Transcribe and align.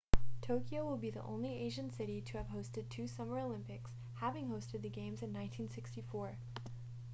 tokyo 0.41 0.83
will 0.83 0.97
be 0.97 1.11
the 1.11 1.21
only 1.21 1.53
asian 1.59 1.91
city 1.91 2.21
to 2.21 2.35
have 2.35 2.47
hosted 2.47 2.89
two 2.89 3.07
summer 3.07 3.37
olympics 3.37 3.91
having 4.15 4.47
hosted 4.49 4.81
the 4.81 4.89
games 4.89 5.21
in 5.21 5.31
1964 5.31 6.39